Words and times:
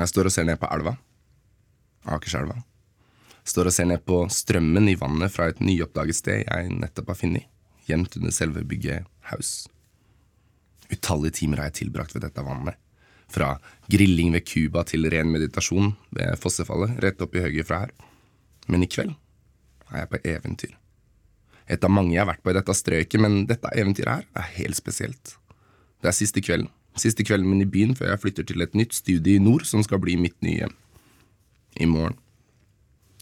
Jeg 0.00 0.08
står 0.08 0.28
og 0.28 0.34
ser 0.34 0.46
ned 0.48 0.60
på 0.60 0.68
elva. 0.72 0.94
Akerselva. 2.08 2.56
Står 3.44 3.68
og 3.68 3.74
ser 3.74 3.88
ned 3.90 4.04
på 4.06 4.22
strømmen 4.30 4.88
i 4.88 4.96
vannet 4.98 5.32
fra 5.34 5.48
et 5.50 5.60
nyoppdaget 5.62 6.18
sted 6.18 6.44
jeg 6.46 6.70
nettopp 6.72 7.12
har 7.12 7.18
funnet, 7.18 7.48
gjemt 7.88 8.16
under 8.20 8.34
selve 8.34 8.62
bygget 8.66 9.08
Haus. 9.32 9.66
Utallige 10.92 11.40
timer 11.40 11.62
har 11.62 11.70
jeg 11.70 11.82
tilbrakt 11.82 12.14
ved 12.14 12.24
dette 12.26 12.44
vannet. 12.46 12.78
Fra 13.32 13.56
grilling 13.90 14.32
ved 14.34 14.44
Cuba 14.46 14.84
til 14.84 15.08
ren 15.10 15.30
meditasjon 15.32 15.94
ved 16.12 16.38
fossefallet 16.40 16.98
rett 17.02 17.22
opp 17.24 17.34
i 17.36 17.44
høyre 17.44 17.66
fra 17.66 17.84
her. 17.84 17.92
Men 18.68 18.84
i 18.84 18.90
kveld 18.90 19.14
er 19.90 20.04
jeg 20.04 20.12
på 20.12 20.22
eventyr. 20.34 20.76
Et 21.70 21.84
av 21.84 21.92
mange 21.92 22.14
jeg 22.14 22.22
har 22.22 22.28
vært 22.28 22.42
på 22.44 22.52
i 22.52 22.56
dette 22.56 22.76
strøket, 22.76 23.20
men 23.22 23.44
dette 23.48 23.70
eventyret 23.78 24.20
her 24.20 24.28
er 24.38 24.54
helt 24.58 24.78
spesielt. 24.78 25.36
Det 26.02 26.10
er 26.10 26.16
siste 26.16 26.42
kvelden. 26.44 26.70
Siste 26.98 27.24
kvelden 27.24 27.48
min 27.48 27.64
i 27.64 27.68
byen 27.68 27.94
før 27.96 28.12
jeg 28.12 28.22
flytter 28.22 28.48
til 28.48 28.64
et 28.64 28.74
nytt 28.76 28.96
studie 28.96 29.38
i 29.38 29.42
nord 29.42 29.64
som 29.68 29.84
skal 29.84 30.00
bli 30.02 30.18
mitt 30.20 30.36
nye 30.44 30.58
hjem. 30.62 30.74
I 31.80 31.88
morgen 31.88 32.18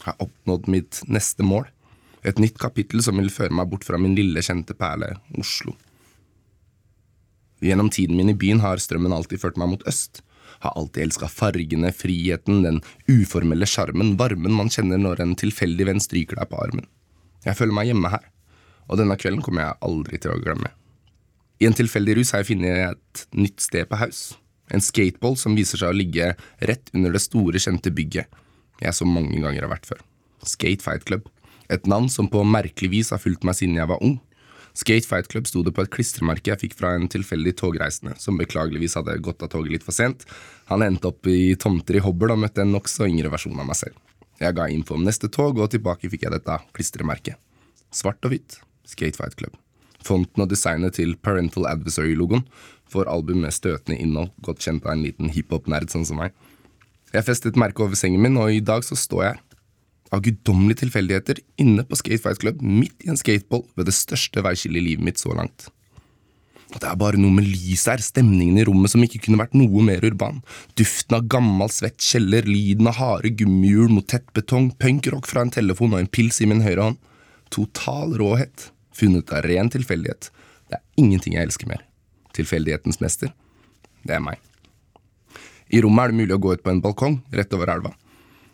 har 0.03 0.15
jeg 0.15 0.27
oppnådd 0.27 0.67
mitt 0.71 0.99
neste 1.07 1.45
mål. 1.45 1.69
Et 2.27 2.37
nytt 2.41 2.57
kapittel 2.61 3.01
som 3.05 3.17
vil 3.17 3.31
føre 3.33 3.53
meg 3.55 3.69
bort 3.71 3.85
fra 3.87 3.97
min 4.01 4.15
lille, 4.17 4.43
kjente 4.43 4.75
perle, 4.77 5.15
Oslo. 5.39 5.73
Gjennom 7.61 7.91
tiden 7.93 8.17
min 8.17 8.33
i 8.33 8.37
byen 8.37 8.61
har 8.63 8.81
strømmen 8.81 9.13
alltid 9.13 9.41
ført 9.41 9.57
meg 9.61 9.71
mot 9.71 9.87
øst. 9.89 10.23
Har 10.65 10.75
alltid 10.77 11.05
elska 11.05 11.29
fargene, 11.31 11.93
friheten, 11.93 12.63
den 12.65 12.81
uformelle 13.09 13.69
sjarmen, 13.69 14.15
varmen 14.17 14.53
man 14.57 14.69
kjenner 14.73 14.99
når 15.01 15.23
en 15.23 15.37
tilfeldig 15.37 15.87
venn 15.89 16.03
stryker 16.03 16.41
deg 16.41 16.51
på 16.51 16.59
armen. 16.61 16.89
Jeg 17.45 17.57
føler 17.57 17.77
meg 17.77 17.89
hjemme 17.89 18.11
her, 18.13 18.27
og 18.89 18.99
denne 19.01 19.17
kvelden 19.17 19.41
kommer 19.45 19.65
jeg 19.65 19.81
aldri 19.87 20.21
til 20.21 20.35
å 20.35 20.41
glemme. 20.41 20.73
I 21.61 21.67
en 21.69 21.77
tilfeldig 21.77 22.17
rus 22.17 22.31
har 22.33 22.41
jeg 22.41 22.55
funnet 22.55 22.87
et 22.89 23.25
nytt 23.37 23.61
sted 23.61 23.85
på 23.89 23.99
Haus. 24.01 24.31
En 24.73 24.81
skateball 24.81 25.35
som 25.37 25.53
viser 25.53 25.77
seg 25.77 25.91
å 25.91 25.95
ligge 25.95 26.31
rett 26.65 26.89
under 26.95 27.13
det 27.13 27.21
store, 27.21 27.61
kjente 27.61 27.93
bygget 27.93 28.31
jeg 28.81 28.97
så 28.97 29.05
mange 29.05 29.37
ganger 29.37 29.65
har 29.65 29.71
vært 29.71 29.87
før. 29.89 30.01
Skate 30.47 30.81
Fight 30.81 31.05
Club. 31.05 31.27
Et 31.71 31.85
navn 31.87 32.09
som 32.11 32.27
på 32.31 32.41
merkelig 32.47 32.89
vis 32.91 33.11
har 33.13 33.21
fulgt 33.21 33.45
meg 33.47 33.57
siden 33.59 33.77
jeg 33.77 33.89
var 33.91 34.01
ung. 34.03 34.17
Skate 34.77 35.07
Fight 35.07 35.27
Club 35.31 35.45
sto 35.49 35.61
det 35.61 35.73
på 35.75 35.83
et 35.83 35.91
klistremerke 35.93 36.53
jeg 36.53 36.61
fikk 36.63 36.77
fra 36.79 36.95
en 36.95 37.09
tilfeldig 37.11 37.53
togreisende, 37.59 38.15
som 38.17 38.39
beklageligvis 38.39 38.95
hadde 38.97 39.19
gått 39.23 39.43
av 39.43 39.51
toget 39.53 39.75
litt 39.75 39.85
for 39.85 39.95
sent. 39.95 40.25
Han 40.71 40.85
endte 40.85 41.11
opp 41.11 41.27
i 41.29 41.53
tomter 41.59 41.99
i 41.99 42.03
Hobøl 42.03 42.33
og 42.35 42.41
møtte 42.45 42.63
en 42.63 42.73
nokså 42.73 43.09
yngre 43.11 43.31
versjon 43.33 43.59
av 43.59 43.67
meg 43.69 43.79
selv. 43.83 43.99
Jeg 44.41 44.57
ga 44.57 44.69
info 44.73 44.97
om 44.97 45.05
neste 45.05 45.29
tog, 45.29 45.59
og 45.59 45.69
tilbake 45.69 46.09
fikk 46.09 46.25
jeg 46.25 46.39
dette 46.39 46.61
klistremerket. 46.73 47.37
Svart 47.93 48.23
og 48.25 48.33
hvitt. 48.33 48.57
Skate 48.87 49.19
Fight 49.19 49.37
Club. 49.37 49.59
Fonten 50.05 50.43
og 50.43 50.49
designet 50.51 50.97
til 50.97 51.15
Parental 51.21 51.67
Adversary-logoen 51.69 52.45
får 52.91 53.09
album 53.11 53.45
med 53.45 53.55
støtende 53.55 53.99
innhold, 54.01 54.31
godt 54.43 54.63
kjent 54.65 54.85
av 54.87 54.95
en 54.95 55.05
liten 55.05 55.31
hiphop-nerd 55.31 55.91
sånn 55.93 56.07
som 56.07 56.19
meg. 56.21 56.35
Jeg 57.11 57.27
festet 57.27 57.59
merket 57.59 57.83
over 57.85 57.99
sengen 57.99 58.23
min, 58.23 58.39
og 58.39 58.51
i 58.53 58.63
dag 58.63 58.85
så 58.87 58.97
står 58.99 59.25
jeg. 59.25 59.41
Av 60.11 60.23
guddommelige 60.23 60.83
tilfeldigheter 60.85 61.39
inne 61.61 61.85
på 61.87 61.99
Skate 61.99 62.23
Fight 62.23 62.41
Club, 62.43 62.63
midt 62.63 63.05
i 63.05 63.11
en 63.11 63.19
skateball 63.19 63.63
ved 63.79 63.87
det 63.87 63.95
største 63.95 64.43
veiskillet 64.43 64.81
i 64.81 64.89
livet 64.89 65.07
mitt 65.07 65.21
så 65.21 65.35
langt. 65.35 65.69
Og 66.71 66.79
det 66.79 66.87
er 66.87 66.99
bare 66.99 67.19
noe 67.19 67.35
med 67.35 67.47
lyset 67.47 67.91
her, 67.91 68.03
stemningen 68.03 68.59
i 68.59 68.65
rommet 68.67 68.93
som 68.93 69.03
ikke 69.03 69.19
kunne 69.25 69.41
vært 69.41 69.55
noe 69.59 69.83
mer 69.83 70.03
urban. 70.07 70.39
Duften 70.79 71.17
av 71.17 71.27
gammel, 71.31 71.71
svett 71.71 71.99
kjeller, 71.99 72.47
lyden 72.47 72.87
av 72.87 72.99
harde 72.99 73.33
gummihjul 73.39 73.91
mot 73.91 74.07
tett 74.07 74.27
betong, 74.35 74.69
punkrock 74.79 75.27
fra 75.27 75.43
en 75.43 75.51
telefon 75.51 75.95
og 75.95 76.03
en 76.03 76.11
pils 76.11 76.39
i 76.43 76.47
min 76.47 76.63
høyre 76.63 76.91
hånd. 76.91 77.01
Total 77.51 78.15
råhet 78.19 78.69
funnet 78.95 79.31
av 79.33 79.45
ren 79.47 79.69
tilfeldighet. 79.71 80.29
Det 80.69 80.77
er 80.79 81.01
ingenting 81.01 81.35
jeg 81.37 81.49
elsker 81.49 81.69
mer. 81.71 81.83
Tilfeldighetens 82.35 83.01
mester, 83.03 83.33
det 84.07 84.15
er 84.15 84.23
meg. 84.23 84.39
I 85.71 85.81
rommet 85.83 86.03
er 86.03 86.11
det 86.11 86.19
mulig 86.19 86.35
å 86.35 86.41
gå 86.43 86.53
ut 86.55 86.63
på 86.63 86.71
en 86.71 86.81
balkong 86.83 87.21
rett 87.35 87.53
over 87.55 87.71
elva. 87.71 87.93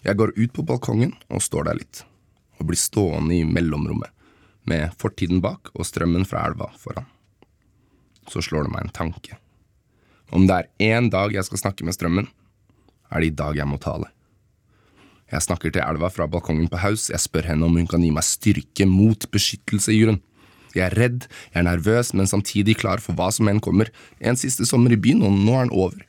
Jeg 0.06 0.18
går 0.20 0.36
ut 0.38 0.54
på 0.54 0.66
balkongen 0.66 1.16
og 1.34 1.44
står 1.44 1.70
der 1.70 1.80
litt, 1.80 2.04
og 2.62 2.70
blir 2.70 2.80
stående 2.80 3.36
i 3.38 3.46
mellomrommet, 3.46 4.12
med 4.68 4.94
fortiden 5.00 5.40
bak 5.42 5.72
og 5.73 5.88
strømmen 5.88 6.28
fra 6.28 6.44
elva 6.50 6.70
foran. 6.78 7.08
Så 8.28 8.44
slår 8.44 8.67
det 8.67 8.73
meg 8.73 8.86
en 8.86 8.94
tanke. 8.94 9.38
Om 10.30 10.45
det 10.50 10.58
er 10.58 11.00
én 11.00 11.10
dag 11.10 11.34
jeg 11.34 11.48
skal 11.48 11.61
snakke 11.61 11.88
med 11.88 11.95
strømmen, 11.95 12.28
er 13.08 13.23
det 13.23 13.32
i 13.32 13.38
dag 13.40 13.56
jeg 13.56 13.70
må 13.70 13.80
tale. 13.80 14.10
Jeg 15.32 15.44
snakker 15.44 15.72
til 15.72 15.84
elva 15.84 16.10
fra 16.11 16.28
balkongen 16.32 16.70
på 16.72 16.80
Haus, 16.80 17.10
jeg 17.11 17.20
spør 17.20 17.50
henne 17.50 17.67
om 17.67 17.76
hun 17.76 17.88
kan 17.90 18.04
gi 18.04 18.11
meg 18.16 18.23
styrke 18.28 18.88
mot 18.88 19.26
beskyttelse 19.32 19.92
i 19.92 20.02
jorden. 20.02 20.22
Jeg 20.76 20.86
er 20.89 20.98
redd, 20.98 21.28
jeg 21.54 21.61
er 21.61 21.67
nervøs, 21.67 22.14
men 22.17 22.30
samtidig 22.30 22.78
klar 22.82 23.02
for 23.04 23.17
hva 23.17 23.30
som 23.33 23.50
enn 23.50 23.64
kommer. 23.64 23.92
En 24.20 24.39
siste 24.39 24.67
sommer 24.67 24.94
i 24.94 25.00
byen, 25.00 25.23
og 25.26 25.36
nå 25.36 25.55
er 25.58 25.67
den 25.67 25.78
over. 25.78 26.04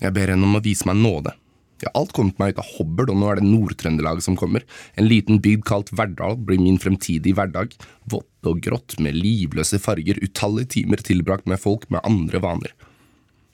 Jeg 0.00 0.16
ber 0.16 0.32
henne 0.32 0.48
om 0.48 0.56
å 0.56 0.64
vise 0.64 0.88
meg 0.88 1.00
nåde. 1.00 1.34
Jeg 1.80 1.88
har 1.88 2.02
alt 2.02 2.12
kommet 2.12 2.36
meg 2.40 2.52
ut 2.52 2.60
av 2.60 2.72
hobbel, 2.76 3.08
og 3.08 3.18
nå 3.20 3.28
er 3.30 3.40
det 3.40 3.46
Nord-Trøndelag 3.48 4.20
som 4.24 4.36
kommer. 4.36 4.66
En 5.00 5.08
liten 5.08 5.40
bygd 5.40 5.64
kalt 5.68 5.92
Verdal 5.96 6.36
blir 6.36 6.60
min 6.60 6.80
fremtidige 6.80 7.38
hverdag. 7.38 7.72
Vått 8.12 8.48
og 8.48 8.60
grått, 8.64 8.98
med 9.00 9.16
livløse 9.16 9.80
farger, 9.80 10.20
utallige 10.20 10.74
timer 10.76 11.00
tilbrakt 11.04 11.48
med 11.48 11.60
folk 11.60 11.86
med 11.88 12.04
andre 12.04 12.40
vaner. 12.44 12.74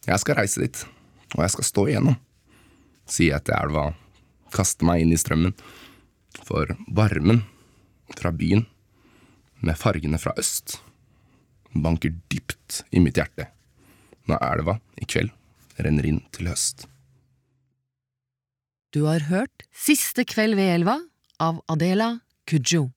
Jeg 0.06 0.22
skal 0.22 0.40
reise 0.40 0.62
dit, 0.62 0.82
og 1.34 1.44
jeg 1.44 1.54
skal 1.54 1.68
stå 1.70 1.86
igjennom, 1.90 2.18
sier 3.10 3.36
jeg 3.36 3.46
til 3.46 3.56
elva, 3.58 3.88
kaster 4.54 4.86
meg 4.86 5.02
inn 5.02 5.14
i 5.14 5.18
strømmen. 5.18 5.54
For 6.46 6.74
varmen 6.94 7.44
fra 8.14 8.30
byen 8.34 8.66
med 9.66 9.78
fargene 9.78 10.18
fra 10.22 10.32
øst, 10.38 10.78
banker 11.74 12.14
dypt 12.32 12.82
i 12.94 13.02
mitt 13.02 13.18
hjerte 13.18 13.50
når 14.26 14.42
elva 14.42 14.78
i 14.98 15.06
kveld 15.06 15.32
renner 15.82 16.06
inn 16.08 16.22
til 16.34 16.48
høst. 16.50 16.86
Du 18.94 19.04
har 19.04 19.26
hørt 19.28 19.66
Siste 19.76 20.24
kveld 20.24 20.56
ved 20.56 20.72
elva 20.78 20.96
av 21.42 21.60
Adela 21.68 22.16
Kujo. 22.48 22.88